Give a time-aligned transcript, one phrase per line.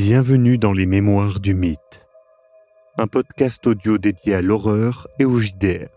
[0.00, 2.06] Bienvenue dans les Mémoires du Mythe,
[2.98, 5.88] un podcast audio dédié à l'horreur et au JDR.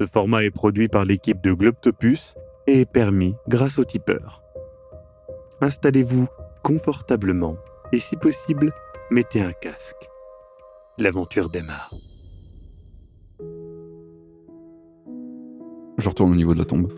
[0.00, 2.34] Ce format est produit par l'équipe de Globtopus
[2.66, 4.42] et est permis grâce au tipeur.
[5.60, 6.26] Installez-vous
[6.64, 7.56] confortablement
[7.92, 8.72] et si possible,
[9.12, 10.08] mettez un casque.
[10.98, 11.94] L'aventure démarre.
[15.98, 16.92] Je retourne au niveau de la tombe.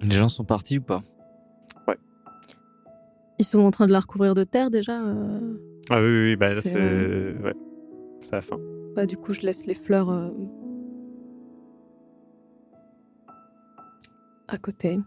[0.00, 1.02] Les gens sont partis ou pas?
[3.42, 5.04] Ils sont en train de la recouvrir de terre déjà.
[5.04, 5.40] euh,
[5.90, 7.54] Ah oui, oui, oui, bah, là, C'est, c'est euh, ouais.
[8.20, 8.56] c'est la fin.
[8.94, 10.28] Bah, du coup, je laisse les fleurs euh,
[14.46, 15.00] à côté.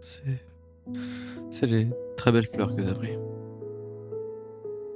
[0.00, 0.22] C'est.
[1.50, 3.18] C'est les très belles fleurs que t'as pris.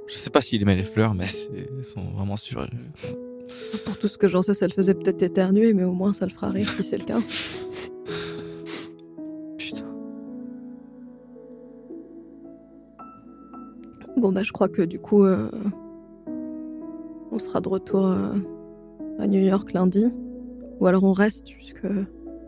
[0.07, 2.65] Je sais pas s'il aimait les fleurs, mais c'est- elles sont vraiment sur.
[3.85, 6.25] Pour tout ce que j'en sais, ça le faisait peut-être éternuer, mais au moins ça
[6.25, 7.19] le fera rire si c'est le cas.
[14.19, 15.49] Bon, bah, je crois que du coup, euh,
[17.31, 18.33] on sera de retour euh,
[19.17, 20.13] à New York lundi.
[20.81, 21.87] Ou alors on reste, puisque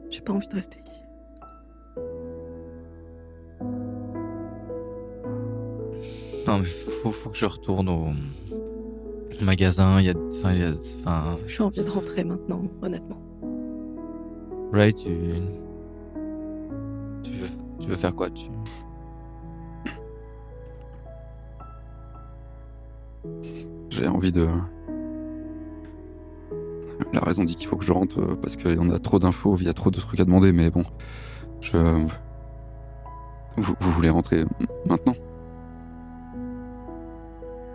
[0.10, 1.02] j'ai pas envie de rester ici.
[6.46, 8.08] Non, mais faut, faut que je retourne au
[9.42, 10.00] magasin.
[10.00, 10.14] Il y a.
[10.40, 10.74] Enfin, il y a.
[11.00, 11.38] Enfin.
[11.48, 13.22] J'ai envie de rentrer maintenant, honnêtement.
[14.74, 15.10] Ray, tu.
[17.24, 18.46] Tu veux, tu veux faire quoi tu...
[24.02, 24.48] J'ai envie de.
[27.14, 29.20] La raison dit qu'il faut que je rentre euh, parce qu'il y en a trop
[29.20, 30.82] d'infos, il y a trop de trucs à demander, mais bon.
[31.62, 31.78] Je.
[33.58, 34.44] Vous, vous voulez rentrer
[34.88, 35.14] maintenant?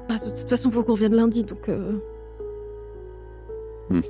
[0.08, 1.68] Bah, de toute façon, faut qu'on revienne lundi, donc.
[1.68, 1.92] euh,
[3.88, 4.00] Hmm.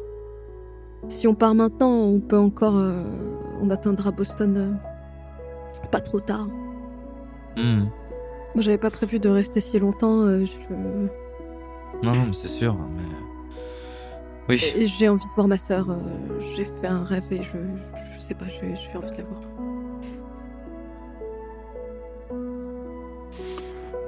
[1.09, 2.79] Si on part maintenant, on peut encore.
[2.79, 3.03] euh,
[3.61, 6.47] On atteindra Boston euh, pas trop tard.
[7.59, 7.81] Hmm.
[8.55, 10.23] Moi, j'avais pas prévu de rester si longtemps.
[10.23, 11.07] euh, je-
[12.03, 12.75] Non, non, mais c'est sûr.
[12.75, 13.03] Mais...
[14.49, 14.59] Oui.
[14.59, 15.91] J'ai envie de voir ma sœur.
[15.91, 15.97] euh,
[16.55, 17.57] J'ai fait un rêve et je,
[18.15, 19.41] je sais pas, j'ai envie de la voir.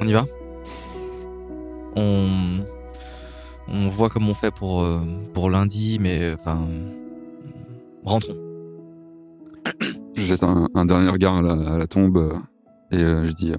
[0.01, 0.25] On y va?
[1.97, 2.61] On
[3.67, 5.01] on voit comment on fait pour euh,
[5.35, 6.61] pour lundi, mais enfin
[8.05, 8.37] rentrons.
[10.15, 12.35] Je jette un, un dernier regard à la, à la tombe euh,
[12.93, 13.57] et euh, je dis euh,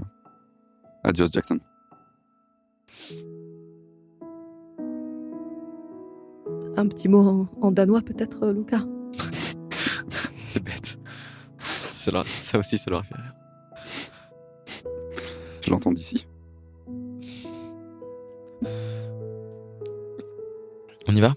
[1.04, 1.60] Adios Jackson.
[6.78, 8.84] Un petit mot en, en danois, peut-être, euh, Lucas
[10.36, 10.98] C'est bête.
[11.60, 13.36] Ça, leur- ça aussi, ça leur fait rire.
[15.62, 16.28] Je l'entends d'ici.
[21.08, 21.34] On y va?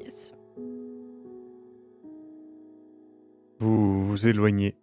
[0.00, 0.34] Yes.
[3.60, 4.76] Vous vous éloignez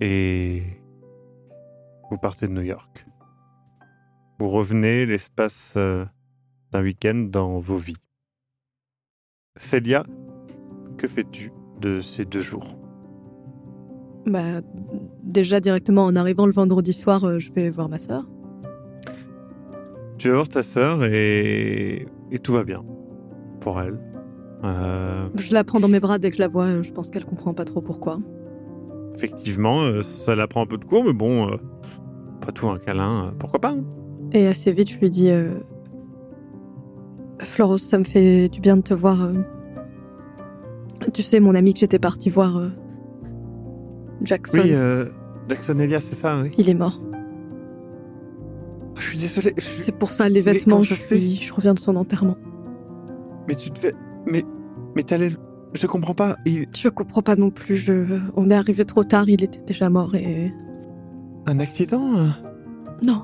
[0.00, 0.62] et
[2.10, 3.06] vous partez de New York.
[4.38, 6.04] Vous revenez l'espace euh,
[6.72, 7.96] d'un week-end dans vos vies.
[9.56, 10.04] Célia,
[10.96, 12.78] que fais-tu de ces deux jours?
[14.26, 14.60] Bah,
[15.22, 18.26] déjà directement en arrivant le vendredi soir, euh, je vais voir ma sœur.
[20.18, 22.84] Tu vas voir ta sœur et, et tout va bien
[23.60, 23.98] pour elle.
[24.64, 26.66] Euh, Je la prends dans mes bras dès que je la vois.
[26.66, 28.18] euh, Je pense qu'elle comprend pas trop pourquoi.
[29.14, 31.56] effectivement, ça la prend un peu de court, mais bon, euh,
[32.40, 33.84] pas tout un câlin, pourquoi pas hein?
[34.32, 35.50] Et assez vite, je lui dis euh,
[37.38, 39.22] Floros, ça me fait du bien de te voir.
[39.24, 39.34] euh.
[41.12, 42.68] Tu sais, mon ami que j'étais partie voir, euh,
[44.22, 45.06] Jackson, Oui, euh,
[45.48, 46.50] Jackson Elias, c'est ça, oui.
[46.58, 47.00] il est mort.
[48.96, 49.52] Je suis désolé.
[49.56, 52.36] je C'est pour ça, les vêtements, je, suis- je reviens de son enterrement.
[53.48, 53.94] Mais tu devais.
[54.26, 54.44] Mais.
[54.94, 55.32] Mais t'allais.
[55.74, 56.36] Je comprends pas.
[56.44, 56.66] Il...
[56.76, 57.74] Je comprends pas non plus.
[57.76, 58.20] Je...
[58.36, 60.52] On est arrivé trop tard, il était déjà mort et.
[61.46, 62.28] Un accident euh?
[63.02, 63.22] Non,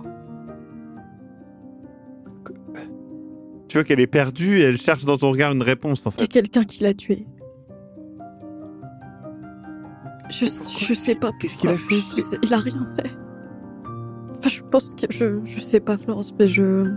[3.69, 6.15] Tu vois qu'elle est perdue et elle cherche dans ton regard une réponse en il
[6.15, 6.29] y a fait.
[6.29, 7.26] quelqu'un qui l'a tué.
[10.31, 11.31] Je, je sais pas.
[11.41, 13.11] Qu'est-ce qu'il a fait Je sais- Il a rien fait.
[14.31, 15.06] Enfin, je pense que.
[15.11, 16.91] Je, je sais pas, Florence, mais je.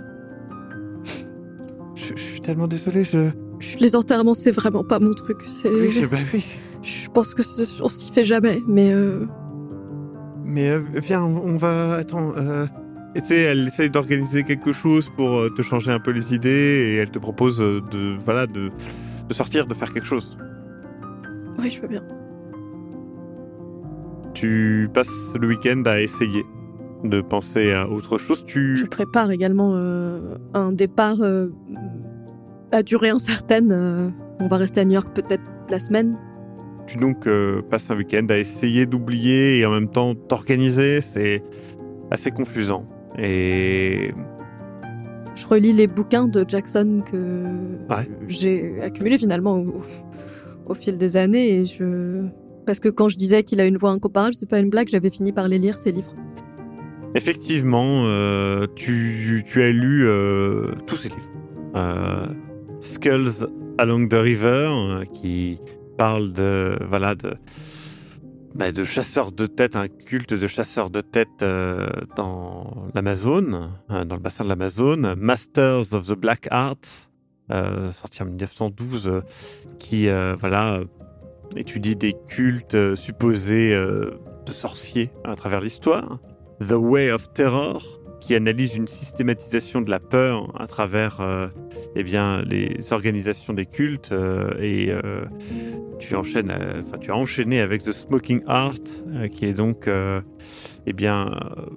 [1.95, 3.03] Je, je suis tellement désolé.
[3.03, 3.29] Je.
[3.59, 5.37] je- Les enterrements, c'est vraiment pas mon truc.
[5.47, 5.69] C'est.
[5.69, 6.05] Oui, je...
[6.05, 6.43] bah oui.
[6.83, 7.41] Je pense que
[7.83, 8.91] on s'y fait jamais, mais.
[8.93, 9.25] euh,
[10.43, 11.93] Mais euh, viens, on on va.
[11.95, 12.33] Attends.
[12.35, 12.65] Euh...
[13.15, 16.49] Et tu elle essaye d'organiser quelque chose pour euh, te changer un peu les idées
[16.49, 18.15] et elle te propose euh, de.
[18.23, 18.69] Voilà, de.
[19.29, 20.37] De sortir, de faire quelque chose.
[21.57, 22.03] Oui, je veux bien.
[24.33, 26.43] Tu passes le week-end à essayer
[27.03, 28.43] de penser à autre chose.
[28.45, 28.75] Tu.
[28.77, 31.47] Je prépare également euh, un départ euh,
[32.71, 33.71] à durée incertaine.
[33.71, 34.09] euh,
[34.39, 36.17] on va rester à New York peut-être la semaine.
[36.87, 37.27] tu donc
[37.69, 40.99] passes un week-end à essayer d'oublier et en même temps t'organiser.
[40.99, 41.43] C'est
[42.09, 42.85] assez confusant.
[43.17, 44.13] Et
[45.35, 47.45] Je relis les bouquins de Jackson que
[47.89, 48.07] Ouais.
[48.27, 49.81] j'ai accumulés finalement au,
[50.65, 52.23] au fil des années et je
[52.65, 55.09] parce que quand je disais qu'il a une voix incomparable, c'est pas une blague, j'avais
[55.09, 56.13] fini par les lire ces livres.
[57.15, 61.29] effectivement, euh, tu, tu as lu euh, tous ces livres.
[61.75, 62.27] Euh,
[62.79, 63.47] Skulls
[63.77, 65.59] Along the River, qui
[65.97, 67.33] parle de voilà de
[68.55, 74.03] bah, de chasseurs de têtes, un culte de chasseurs de têtes euh, dans l'Amazone, euh,
[74.03, 75.15] dans le bassin de l'Amazone.
[75.15, 77.09] Masters of the Black Arts,
[77.51, 79.21] euh, sorti en 1912, euh,
[79.79, 80.09] qui
[80.39, 80.81] voilà
[81.55, 86.19] étudie des cultes supposés de sorciers à travers l'histoire.
[86.59, 91.47] The Way of Terror, qui analyse une systématisation de la peur à travers euh,
[91.95, 95.25] eh bien, les organisations des cultes euh, et euh,
[95.99, 98.79] tu enchaînes, euh, enfin tu as enchaîné avec The Smoking Art,
[99.31, 99.89] qui est donc
[100.87, 101.31] eh bien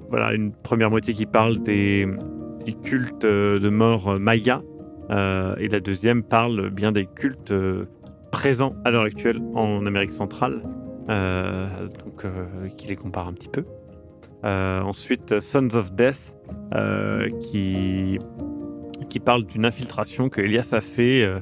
[0.08, 2.08] voilà une première moitié qui parle des,
[2.82, 4.62] cultes de mort maya
[5.10, 7.52] et la deuxième parle bien des cultes
[8.30, 10.62] présents à l'heure actuelle en Amérique centrale,
[11.08, 12.24] donc
[12.76, 13.64] qui les compare un petit peu.
[14.42, 16.33] Ensuite, Sons of Death,
[16.74, 18.18] euh, qui,
[19.08, 21.38] qui parle d'une infiltration que Elias a fait euh,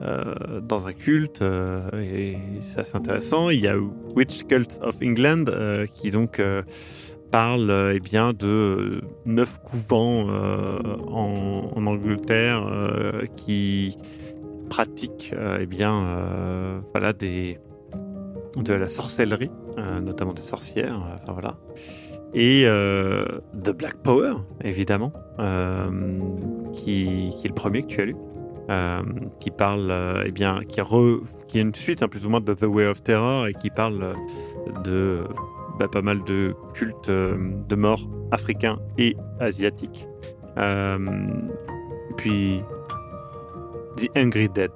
[0.00, 3.50] euh, dans un culte, et c'est assez intéressant.
[3.50, 3.76] Il y a
[4.16, 5.44] Witch Cult of England,
[5.92, 6.40] qui donc
[7.30, 10.28] parle eh bien, de neuf couvents
[11.08, 12.66] en, Angleterre
[13.36, 13.96] qui
[14.70, 19.50] pratiquent eh bien, voilà, de la sorcellerie,
[20.02, 20.98] notamment des sorcières.
[21.22, 21.58] Enfin voilà
[22.32, 23.24] et euh,
[23.62, 25.90] The Black Power, évidemment, euh,
[26.72, 28.16] qui, est le premier que tu as lu,
[28.70, 29.02] euh,
[29.40, 29.92] qui parle,
[30.24, 32.86] eh bien, qui, re, qui est une suite, hein, plus ou moins, de The Way
[32.86, 34.14] of Terror, et qui parle
[34.84, 35.24] de
[35.78, 40.06] bah, pas mal de cultes de morts africains et asiatiques.
[40.58, 40.98] Euh,
[42.16, 42.60] puis
[43.96, 44.70] The Angry Dead,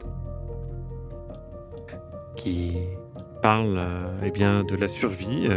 [2.34, 2.78] qui
[3.42, 3.80] parle
[4.24, 5.48] eh bien, de la survie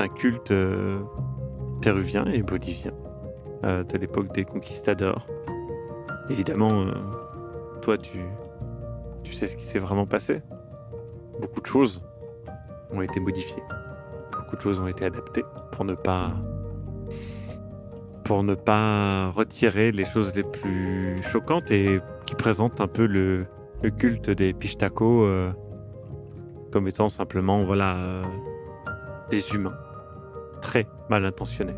[0.00, 0.98] d'un culte euh,
[1.82, 2.92] péruvien et bolivien
[3.64, 5.26] euh, de l'époque des conquistadors.
[6.30, 6.94] Évidemment, euh,
[7.82, 8.18] toi, tu,
[9.30, 10.40] sais ce qui s'est vraiment passé.
[11.38, 12.02] Beaucoup de choses
[12.90, 13.62] ont été modifiées.
[14.32, 15.94] Beaucoup de choses ont été adaptées pour ne
[18.54, 23.44] pas retirer les choses les plus choquantes et qui présentent un peu le,
[23.98, 25.52] culte des Pishtako euh,
[26.72, 28.22] comme étant simplement voilà
[29.30, 29.76] des humains
[30.60, 31.74] très mal intentionnés.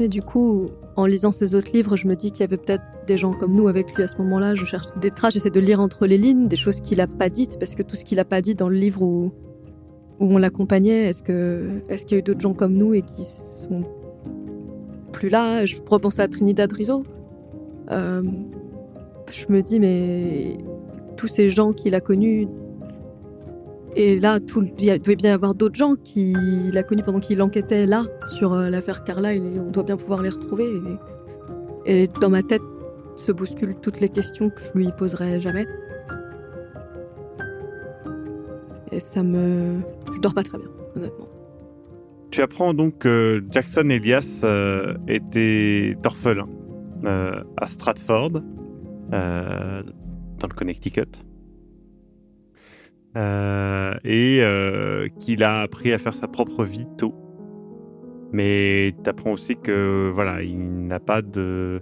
[0.00, 2.84] Mais du coup, en lisant ces autres livres, je me dis qu'il y avait peut-être
[3.06, 4.54] des gens comme nous avec lui à ce moment-là.
[4.54, 7.28] Je cherche des traces, j'essaie de lire entre les lignes, des choses qu'il a pas
[7.28, 9.32] dites, parce que tout ce qu'il a pas dit dans le livre où,
[10.20, 11.22] où on l'accompagnait, est-ce
[11.88, 13.82] est-ce qu'il y a eu d'autres gens comme nous et qui sont
[15.12, 15.64] plus là?
[15.64, 17.02] Je repense à Trinidad Rizzo.
[17.90, 18.22] Euh,
[19.32, 20.58] je me dis, mais
[21.16, 22.46] tous ces gens qu'il a connus.
[24.00, 27.84] Et là, il devait bien y avoir d'autres gens qu'il a connus pendant qu'il enquêtait
[27.84, 28.04] là
[28.38, 30.70] sur euh, l'affaire Carlyle on doit bien pouvoir les retrouver.
[31.84, 32.62] Et, et dans ma tête
[33.16, 35.66] se bousculent toutes les questions que je lui poserai jamais.
[38.92, 39.80] Et ça me.
[40.14, 41.28] Je dors pas très bien, honnêtement.
[42.30, 46.48] Tu apprends donc que Jackson Elias euh, était orphelin
[47.04, 48.42] euh, à Stratford,
[49.12, 49.82] euh,
[50.38, 51.24] dans le Connecticut,
[53.16, 57.14] Euh, et euh, qu'il a appris à faire sa propre vie tôt.
[58.32, 61.80] Mais tu apprends aussi que voilà, il n'a pas de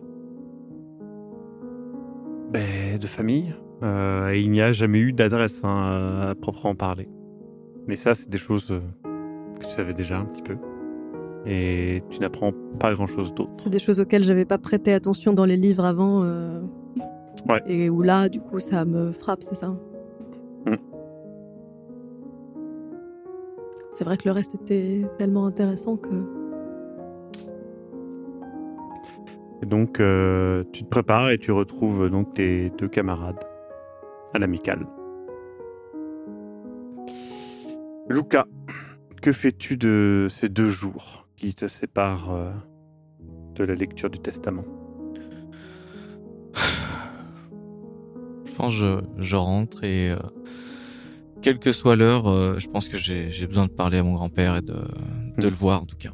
[2.53, 3.53] ben, de famille
[3.83, 7.09] euh, et il n'y a jamais eu d'adresse hein, à proprement parler.
[7.89, 8.81] Mais ça, c'est des choses
[9.59, 10.57] que tu savais déjà un petit peu.
[11.45, 13.51] Et tu n'apprends pas grand-chose d'autre.
[13.53, 16.23] C'est des choses auxquelles j'avais pas prêté attention dans les livres avant.
[17.49, 17.63] Ouais.
[17.67, 19.77] Et où là, du coup, ça me frappe, c'est ça?
[23.97, 26.11] C'est vrai que le reste était tellement intéressant que.
[29.63, 33.43] Et donc, euh, tu te prépares et tu retrouves donc tes deux camarades
[34.35, 34.87] à l'amicale.
[38.11, 38.45] Luca,
[39.23, 42.51] que fais-tu de ces deux jours qui te séparent euh,
[43.55, 44.67] de la lecture du testament?
[48.45, 50.19] Je pense que je, je rentre et euh,
[51.43, 54.57] quelle que soit l'heure, euh, je pense que j'ai besoin de parler à mon grand-père
[54.57, 55.51] et de, de Mm.
[55.51, 56.11] le voir en tout cas.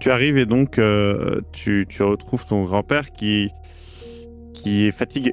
[0.00, 3.48] Tu arrives et donc euh, tu, tu retrouves ton grand-père qui,
[4.52, 5.32] qui est fatigué.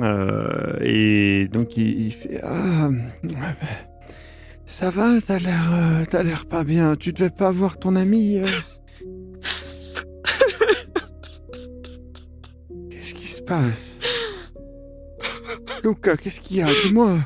[0.00, 2.88] Euh, et donc il, il fait ah
[4.64, 8.38] ça va t'as l'air t'as l'air pas bien tu devais pas voir ton ami
[12.90, 13.98] qu'est-ce qui se passe?
[15.82, 16.66] Luca qu'est-ce qu'il y a?
[16.84, 17.18] Dis-moi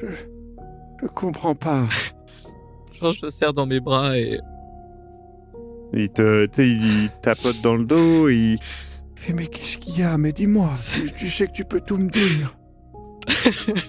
[0.00, 0.06] je
[1.02, 1.84] je comprends pas
[2.92, 4.38] Je je le serre dans mes bras et
[5.92, 8.58] il te tu sais, il tapote dans le dos il il
[9.16, 10.16] fait mais qu'est-ce qu'il y a?
[10.18, 12.56] Mais dis-moi tu, tu sais que tu peux tout me dire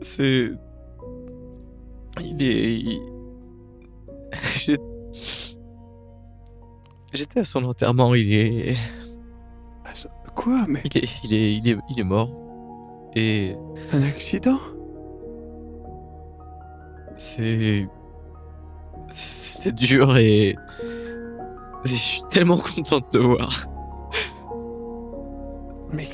[0.00, 0.50] c'est.
[2.20, 2.74] Il est.
[2.74, 3.00] il-
[7.12, 8.76] J'étais à son enterrement, il est.
[10.42, 12.30] quoi mais Il est, il est, il est, il est mort.
[13.14, 13.54] Et
[13.92, 14.58] un accident?
[17.16, 17.86] C'est.
[19.14, 20.56] C'est dur et.
[21.84, 23.66] Je suis tellement content de te voir.
[25.92, 26.08] Mais,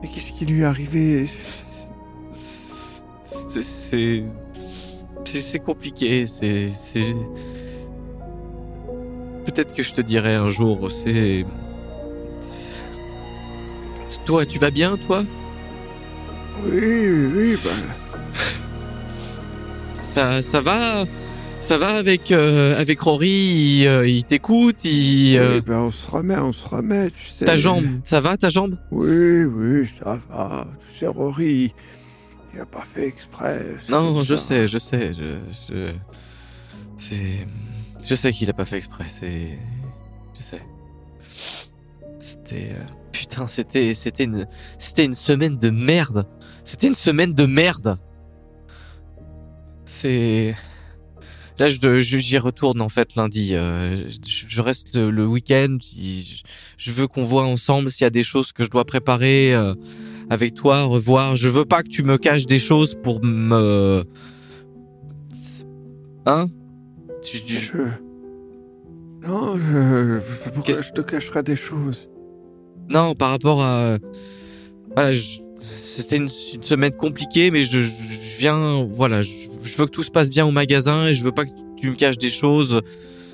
[0.00, 1.26] mais qu'est-ce qui lui est arrivé?
[2.32, 4.24] C'est.
[5.24, 6.68] C'est compliqué, c'est-
[9.44, 11.44] Peut-être que je te dirai un jour, c'est.
[14.26, 15.24] Toi, tu vas bien, toi
[16.64, 17.70] Oui, oui, bah,
[19.94, 21.04] Ça, ça va
[21.60, 25.90] Ça va avec, euh, avec Rory Il, euh, il t'écoute il, euh, oui, bah, on
[25.90, 27.44] se remet, on se remet, tu sais.
[27.44, 28.78] Ta jambe, ça va ta jambe?
[28.90, 30.66] Oui, oui, ça va.
[30.92, 31.74] Tu sais, Rory,
[32.54, 33.62] il a pas fait exprès.
[33.84, 34.42] c'est Non, comme je ça.
[34.42, 35.12] sais, je sais.
[35.12, 35.36] Je,
[35.68, 35.92] je...
[36.98, 37.46] C'est.
[38.06, 39.58] Je sais qu'il a pas fait exprès, c'est.
[40.38, 40.62] Je sais.
[42.20, 42.70] C'était.
[42.72, 42.84] euh,
[43.34, 43.94] Putain, c'était.
[43.94, 44.46] C'était une.
[44.78, 46.24] C'était une semaine de merde.
[46.64, 47.98] C'était une semaine de merde.
[49.86, 50.54] C'est.
[51.58, 53.54] Là, je, j'y retourne en fait lundi.
[53.54, 55.78] euh, je, je reste le, week-end.
[55.80, 56.42] Je,
[56.76, 59.74] je veux qu'on voit ensemble s'il y a des choses que je dois préparer euh,
[60.30, 61.34] avec toi, revoir.
[61.34, 64.04] Je veux pas que tu me caches des choses pour me.
[66.26, 66.46] Hein?
[67.22, 67.78] Tu, tu- Je...
[69.26, 70.20] Non, je...
[70.50, 72.08] pourquoi je te cacherai des choses?
[72.88, 73.98] Non, par rapport à.
[74.94, 75.12] Voilà,
[75.80, 77.80] c'était une, semaine compliquée, mais je,
[78.38, 78.88] viens.
[78.92, 79.30] Voilà, je,
[79.78, 81.94] veux que tout se passe bien au magasin et je veux pas que tu me
[81.94, 82.80] caches des choses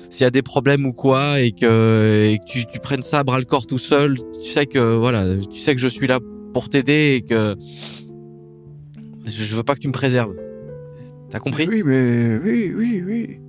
[0.09, 3.45] s'il y a des problèmes ou quoi et que, tu, prennes ça à bras le
[3.45, 4.17] corps tout seul.
[4.43, 6.19] Tu sais que voilà, tu sais que je suis là
[6.53, 7.55] pour t'aider et que
[9.25, 10.35] je, je veux pas que tu me préserves.
[11.29, 11.65] T'as compris?
[11.67, 13.39] Oui, mais oui, oui, oui.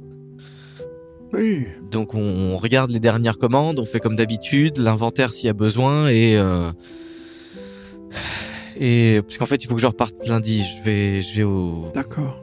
[1.33, 1.67] Oui.
[1.91, 5.55] Donc on, on regarde les dernières commandes, on fait comme d'habitude, l'inventaire s'il y a
[5.55, 6.71] besoin et euh,
[8.79, 10.63] et parce qu'en fait il faut que je reparte lundi.
[10.63, 12.43] Je vais je vais au D'accord.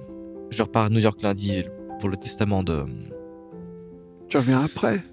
[0.50, 1.64] je repars à New York lundi
[2.00, 2.84] pour le testament de.
[4.30, 5.04] Tu reviens après?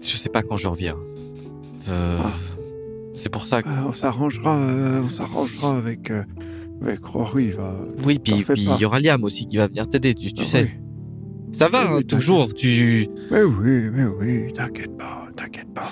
[0.00, 0.96] Je sais pas quand je reviens.
[1.88, 2.32] Euh, Ah.
[3.14, 6.10] C'est pour ça que Euh, On s'arrangera, euh, on s'arrangera avec,
[6.82, 7.50] avec Rory.
[7.50, 7.74] Va...
[8.04, 10.14] oui puis il y aura Liam aussi qui va venir t'aider.
[10.14, 10.62] Tu, tu Ah sais.
[10.64, 10.70] oui.
[11.52, 12.52] Ça va hein, toujours.
[12.54, 15.90] Tu Mais oui, mais oui, t'inquiète pas, t'inquiète pas.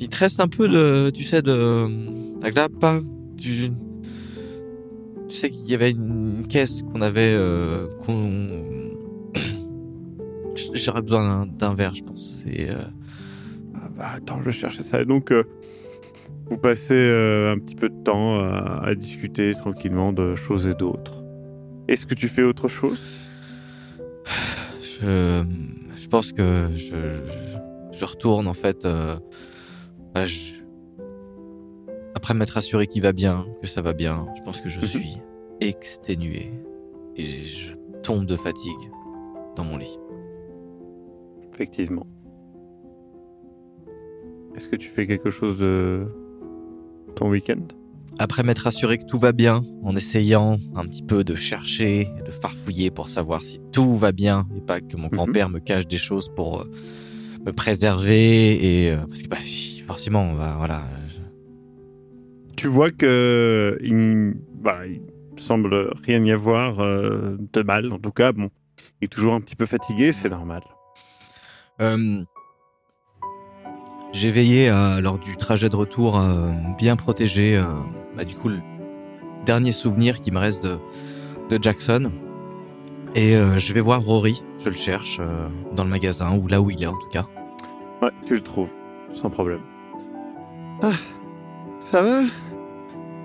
[0.00, 1.88] il te reste un peu de tu sais de
[2.42, 2.72] la glape.
[2.82, 3.00] hein
[3.36, 3.70] Tu
[5.28, 8.40] tu sais qu'il y avait une caisse qu'on avait euh, qu'on
[10.74, 12.44] j'aurais besoin d'un- d'un verre je pense.
[12.50, 12.82] Et euh,
[13.74, 15.04] Ah bah, attends, je cherchais ça.
[15.04, 15.44] Donc, euh,
[16.50, 20.74] vous passez euh, un petit peu de temps à, à discuter tranquillement de choses et
[20.74, 21.24] d'autres.
[21.88, 23.06] Est-ce que tu fais autre chose?
[25.00, 25.44] Je,
[25.96, 28.84] je pense que je, je, je retourne en fait.
[28.84, 29.16] euh,
[30.14, 30.54] voilà, je-
[32.14, 34.86] après m'être assuré qu'il va bien, que ça va bien, je pense que je Mhm.
[34.86, 35.18] suis
[35.60, 36.50] exténué
[37.16, 38.90] et je tombe de fatigue
[39.56, 39.98] dans mon lit.
[41.54, 42.06] Effectivement.
[44.54, 46.06] Est-ce que tu fais quelque chose de
[47.18, 47.60] ton week-end?
[48.20, 52.30] Après m'être assuré que tout va bien, en essayant un petit peu de chercher, de
[52.32, 55.96] farfouiller pour savoir si tout va bien et pas que mon grand-père me cache des
[55.98, 56.64] choses pour euh,
[57.46, 59.36] me préserver et euh, parce que bah,
[59.86, 60.82] forcément, on va voilà.
[61.08, 65.00] je- Tu vois que il, bah, il
[65.40, 67.92] semble rien y avoir euh, de mal.
[67.92, 68.50] En tout cas, bon,
[69.00, 70.62] il est toujours un petit peu fatigué, c'est normal.
[71.80, 72.24] Euh,
[74.12, 77.62] J'ai veillé à, lors du trajet de retour à bien protéger euh,
[78.16, 78.60] bah, du coup le
[79.44, 80.78] dernier souvenir qui me reste de,
[81.50, 82.10] de Jackson.
[83.14, 86.60] Et euh, je vais voir Rory, je le cherche euh, dans le magasin ou là
[86.60, 87.26] où il est en tout cas.
[88.02, 88.70] Ouais, tu le trouves,
[89.14, 89.60] sans problème.
[90.82, 90.92] Ah,
[91.80, 92.20] ça va?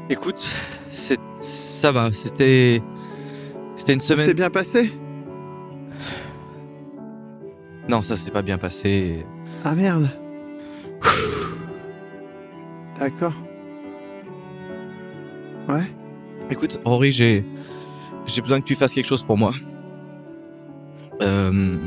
[0.10, 0.48] Écoute,
[0.90, 2.82] c'est ça va, c'était
[3.76, 4.26] C'était une Ça semaine.
[4.28, 4.94] s'est bien passé?
[7.90, 9.26] Non, ça s'est pas bien passé.
[9.66, 10.10] Ah merde.
[13.00, 13.34] D'accord.
[15.70, 15.84] Ouais.
[16.50, 17.46] Écoute, Rory, j'ai
[18.26, 19.54] j'ai besoin que tu fasses quelque chose pour moi.
[21.22, 21.78] Euh,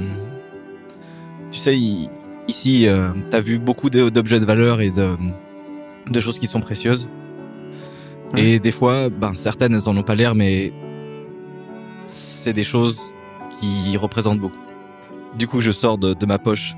[1.51, 1.79] tu sais,
[2.49, 5.11] ici, euh, t'as vu beaucoup d'objets de valeur et de
[6.09, 7.09] de choses qui sont précieuses.
[8.33, 8.43] Ouais.
[8.43, 10.73] Et des fois, ben certaines, elles en ont pas l'air, mais
[12.07, 13.13] c'est des choses
[13.61, 14.61] qui représentent beaucoup.
[15.39, 16.75] Du coup, je sors de, de ma poche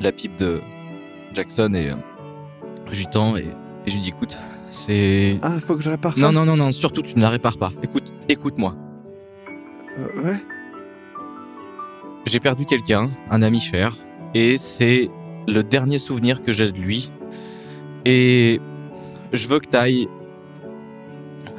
[0.00, 0.60] la pipe de
[1.34, 3.42] Jackson et euh, tends et,
[3.86, 4.36] et je lui dis, écoute,
[4.70, 7.30] c'est Ah, faut que je répare ça non, non, non, non, surtout tu ne la
[7.30, 7.72] répares pas.
[7.82, 8.74] Écoute, écoute-moi.
[9.98, 10.36] Euh, ouais.
[12.26, 13.96] J'ai perdu quelqu'un, un ami cher,
[14.34, 15.10] et c'est
[15.46, 17.12] le dernier souvenir que j'ai de lui.
[18.04, 18.60] Et
[19.32, 20.08] je veux que t'ailles.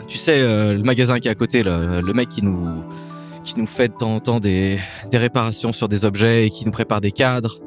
[0.08, 2.84] Tu sais, euh, le magasin qui est à côté, là, le mec qui nous
[3.44, 4.80] qui nous fait de temps en temps des,
[5.12, 7.60] des réparations sur des objets et qui nous prépare des cadres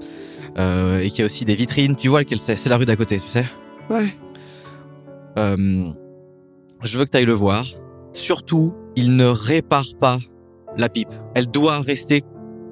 [0.58, 1.96] euh, et qui a aussi des vitrines.
[1.96, 3.46] Tu vois lequel c'est C'est la rue d'à côté, tu sais.
[3.90, 4.08] Ouais.
[5.38, 5.90] Euh,
[6.82, 7.64] je veux que tu ailles le voir.
[8.12, 10.18] Surtout, il ne répare pas
[10.76, 11.10] la pipe.
[11.34, 12.22] Elle doit rester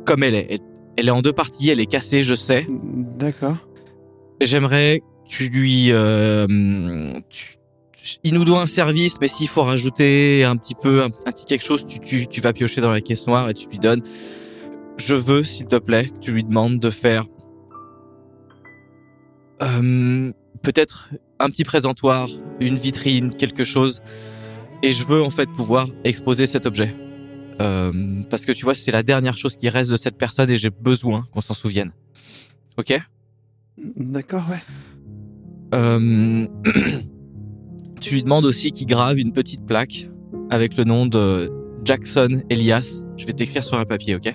[0.05, 0.47] comme elle est.
[0.51, 0.61] Elle,
[0.97, 2.67] elle est en deux parties, elle est cassée, je sais.
[3.19, 3.57] D'accord.
[4.41, 5.89] J'aimerais que tu lui...
[5.93, 6.47] euh,
[7.29, 7.55] tu-
[8.23, 11.45] il nous doit un service, mais s'il faut rajouter un petit peu, un, un petit
[11.45, 14.03] quelque chose, tu, tu, tu vas piocher dans la caisse noire et tu lui donnes.
[14.97, 17.27] Je veux, s'il te plaît, que tu lui demandes de faire
[19.63, 20.33] euh,
[20.63, 22.29] peut-être un petit présentoir,
[22.61, 24.01] une vitrine, quelque chose.
[24.83, 26.95] Et je veux en fait pouvoir exposer cet objet.
[27.61, 27.93] Euh,
[28.29, 30.71] parce que tu vois, c'est la dernière chose qui reste de cette personne et j'ai
[30.71, 31.93] besoin qu'on s'en souvienne.
[32.77, 32.99] Ok?
[33.97, 34.63] D'accord, ouais.
[35.75, 36.47] Euh,
[38.01, 40.09] Tu lui demandes aussi qu'il grave une petite plaque
[40.51, 41.51] avec le nom de
[41.85, 43.03] Jackson Elias.
[43.17, 44.35] Je vais t'écrire sur un papier, ok?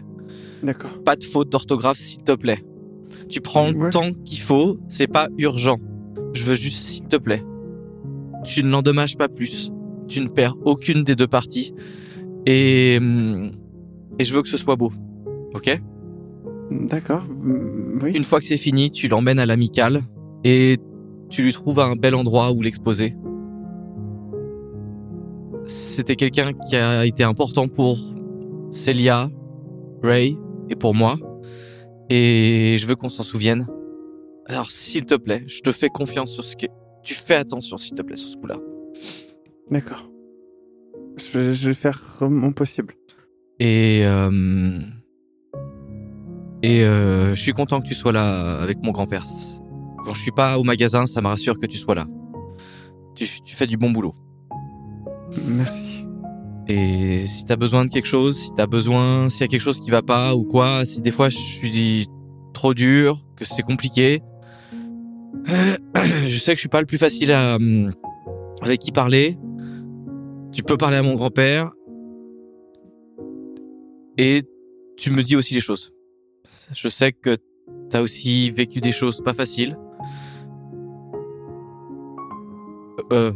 [0.63, 0.91] D'accord.
[1.03, 2.63] Pas de faute d'orthographe, s'il te plaît.
[3.31, 5.77] Tu prends le temps qu'il faut, c'est pas urgent.
[6.33, 7.43] Je veux juste, s'il te plaît.
[8.43, 9.71] Tu ne l'endommages pas plus.
[10.07, 11.73] Tu ne perds aucune des deux parties.
[12.45, 13.51] Et, hum,
[14.19, 14.91] et je veux que ce soit beau.
[15.53, 15.81] Ok?
[16.71, 17.23] D'accord.
[17.23, 18.11] Mm, Oui.
[18.15, 20.01] Une fois que c'est fini, tu l'emmènes à l'amicale
[20.43, 20.77] et
[21.29, 23.15] tu lui trouves un bel endroit où l'exposer.
[25.67, 27.97] C'était quelqu'un qui a été important pour
[28.71, 29.29] Celia,
[30.03, 30.37] Ray
[30.69, 31.15] et pour moi.
[32.13, 33.65] Et je veux qu'on s'en souvienne.
[34.45, 36.65] Alors, s'il te plaît, je te fais confiance sur ce que...
[37.03, 38.57] Tu fais attention, s'il te plaît, sur ce coup-là.
[39.69, 40.11] D'accord.
[41.15, 42.95] Je vais, je vais faire mon possible.
[43.59, 44.01] Et...
[44.03, 44.79] euh,
[46.63, 49.25] Et euh, je suis content que tu sois là avec mon grand-père.
[50.03, 52.05] Quand je suis pas au magasin, ça me rassure que tu sois là.
[53.15, 54.13] Tu, tu fais du bon boulot.
[55.47, 56.00] Merci.
[56.67, 59.79] Et si t'as besoin de quelque chose, si t'as besoin, s'il y a quelque chose
[59.79, 62.07] qui va pas ou quoi, si des fois je suis
[62.53, 64.21] trop dur, que c'est compliqué,
[65.45, 67.91] je sais que je suis pas le plus facile à hum,
[68.61, 69.37] avec qui parler.
[70.51, 71.71] Tu peux parler à mon grand-père
[74.17, 74.43] et
[74.97, 75.93] tu me dis aussi les choses.
[76.73, 77.37] Je sais que
[77.89, 79.77] t'as aussi vécu des choses pas faciles.
[83.11, 83.31] Euh,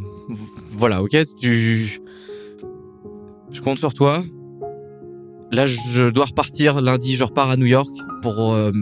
[0.70, 2.00] voilà, ok, tu
[3.52, 4.22] je compte sur toi.
[5.52, 7.14] Là, je dois repartir lundi.
[7.16, 7.88] Je repars à New York
[8.22, 8.72] pour euh,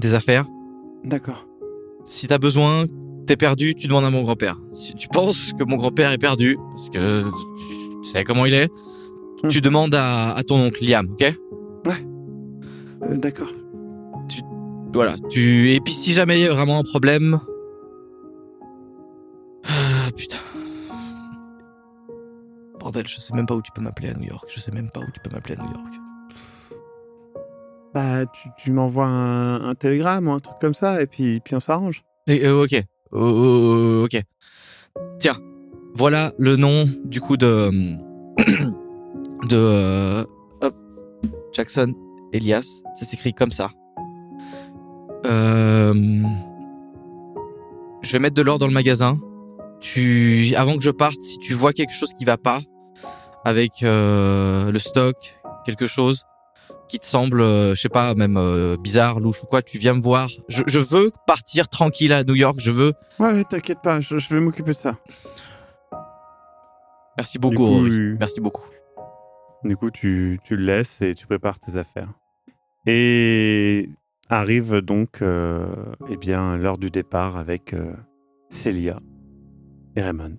[0.00, 0.46] des affaires.
[1.04, 1.46] D'accord.
[2.06, 2.86] Si t'as besoin,
[3.26, 4.58] t'es perdu, tu demandes à mon grand-père.
[4.72, 7.22] Si tu penses que mon grand-père est perdu, parce que
[8.02, 8.68] tu sais comment il est,
[9.48, 9.60] tu Hmm.
[9.62, 11.34] demandes à, à ton oncle Liam, ok?
[11.86, 13.48] Euh, D'accord.
[14.92, 15.14] Voilà.
[15.30, 17.40] Tu et puis si jamais il y a vraiment un problème,
[22.90, 24.50] Bordel, je sais même pas où tu peux m'appeler à New York.
[24.52, 25.94] Je sais même pas où tu peux m'appeler à New York.
[27.94, 31.54] Bah, tu, tu m'envoies un, un télégramme ou un truc comme ça, et puis, puis
[31.54, 32.02] on s'arrange.
[32.28, 32.82] Euh, ok.
[33.12, 34.20] Oh, oh, ok.
[35.20, 35.38] Tiens,
[35.94, 37.70] voilà le nom du coup de
[39.48, 40.24] de euh,
[40.60, 40.74] hop,
[41.52, 41.94] Jackson
[42.32, 42.82] Elias.
[42.98, 43.70] Ça s'écrit comme ça.
[45.26, 45.94] Euh,
[48.02, 49.16] je vais mettre de l'or dans le magasin.
[49.80, 52.60] Tu, avant que je parte, si tu vois quelque chose qui va pas
[53.44, 55.16] avec euh, le stock,
[55.64, 56.24] quelque chose
[56.88, 59.94] qui te semble, euh, je sais pas, même euh, bizarre, louche ou quoi, tu viens
[59.94, 60.28] me voir.
[60.48, 62.58] Je, je veux partir tranquille à New York.
[62.58, 62.94] Je veux.
[63.20, 64.96] Ouais, t'inquiète pas, je, je vais m'occuper de ça.
[67.16, 67.56] Merci beaucoup.
[67.56, 68.16] coup, Rory.
[68.18, 68.66] Merci beaucoup.
[69.62, 72.08] Du coup, tu, tu le laisses et tu prépares tes affaires.
[72.86, 73.88] Et
[74.30, 75.66] arrive donc euh,
[76.08, 77.92] eh bien l'heure du départ avec euh,
[78.48, 78.98] Celia
[79.96, 80.38] et Raymond.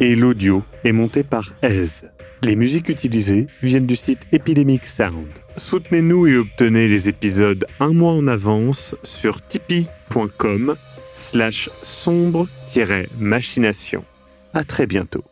[0.00, 2.02] et l'audio est monté par Aise.
[2.44, 5.28] Les musiques utilisées viennent du site Epidemic Sound.
[5.56, 10.74] Soutenez-nous et obtenez les épisodes un mois en avance sur tipeee.com
[11.14, 14.04] slash sombre-machination.
[14.54, 15.22] À très bientôt.